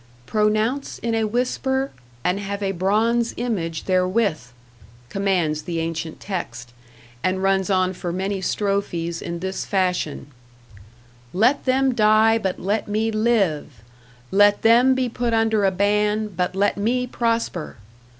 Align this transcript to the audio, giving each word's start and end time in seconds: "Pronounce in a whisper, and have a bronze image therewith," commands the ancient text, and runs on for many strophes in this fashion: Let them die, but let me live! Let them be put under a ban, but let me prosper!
"Pronounce 0.25 0.97
in 0.97 1.13
a 1.13 1.25
whisper, 1.27 1.91
and 2.23 2.39
have 2.39 2.63
a 2.63 2.71
bronze 2.71 3.35
image 3.37 3.83
therewith," 3.83 4.47
commands 5.09 5.61
the 5.61 5.79
ancient 5.79 6.19
text, 6.19 6.73
and 7.23 7.43
runs 7.43 7.69
on 7.69 7.93
for 7.93 8.11
many 8.11 8.41
strophes 8.41 9.21
in 9.21 9.41
this 9.41 9.63
fashion: 9.63 10.31
Let 11.33 11.65
them 11.65 11.93
die, 11.93 12.39
but 12.39 12.59
let 12.59 12.87
me 12.87 13.11
live! 13.11 13.83
Let 14.31 14.63
them 14.63 14.95
be 14.95 15.07
put 15.07 15.35
under 15.35 15.65
a 15.65 15.71
ban, 15.71 16.29
but 16.29 16.55
let 16.55 16.77
me 16.77 17.05
prosper! 17.05 17.77